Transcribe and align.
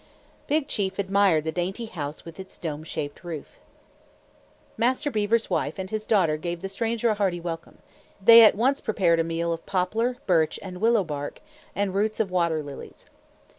Big 0.47 0.67
Chief 0.67 0.97
admired 0.97 1.43
the 1.43 1.51
dainty 1.51 1.85
house 1.85 2.25
with 2.25 2.39
its 2.39 2.57
dome 2.57 2.83
shaped 2.83 3.23
roof. 3.23 3.59
Master 4.75 5.11
Beaver's 5.11 5.47
wife 5.47 5.77
and 5.77 5.91
his 5.91 6.07
daughter 6.07 6.37
gave 6.37 6.61
the 6.63 6.69
stranger 6.69 7.11
a 7.11 7.13
hearty 7.13 7.39
welcome. 7.39 7.77
They 8.19 8.41
at 8.41 8.55
once 8.55 8.81
prepared 8.81 9.19
a 9.19 9.23
meal 9.23 9.53
of 9.53 9.63
poplar, 9.67 10.17
birch 10.25 10.57
and 10.63 10.81
willow 10.81 11.03
bark, 11.03 11.39
and 11.75 11.93
roots 11.93 12.19
of 12.19 12.31
water 12.31 12.63
lilies. 12.63 13.05